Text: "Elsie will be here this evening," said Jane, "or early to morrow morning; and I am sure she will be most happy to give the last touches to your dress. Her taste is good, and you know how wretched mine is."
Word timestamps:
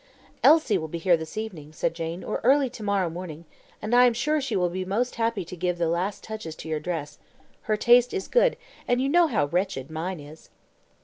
"Elsie 0.43 0.79
will 0.79 0.87
be 0.87 0.97
here 0.97 1.15
this 1.15 1.37
evening," 1.37 1.71
said 1.71 1.93
Jane, 1.93 2.23
"or 2.23 2.41
early 2.43 2.71
to 2.71 2.81
morrow 2.81 3.07
morning; 3.07 3.45
and 3.83 3.93
I 3.93 4.05
am 4.07 4.15
sure 4.15 4.41
she 4.41 4.55
will 4.55 4.67
be 4.71 4.83
most 4.83 5.13
happy 5.13 5.45
to 5.45 5.55
give 5.55 5.77
the 5.77 5.87
last 5.87 6.23
touches 6.23 6.55
to 6.55 6.67
your 6.67 6.79
dress. 6.79 7.19
Her 7.69 7.77
taste 7.77 8.11
is 8.11 8.27
good, 8.27 8.57
and 8.87 8.99
you 8.99 9.07
know 9.07 9.27
how 9.27 9.45
wretched 9.45 9.91
mine 9.91 10.19
is." 10.19 10.49